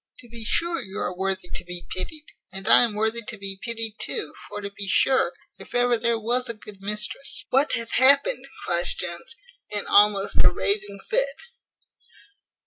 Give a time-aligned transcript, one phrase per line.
[0.17, 3.59] To be sure you are worthy to be pitied, and I am worthy to be
[3.61, 7.91] pitied too: for, to be sure, if ever there was a good mistress" "What hath
[7.91, 9.35] happened?" cries Jones,
[9.69, 11.37] in almost a raving fit.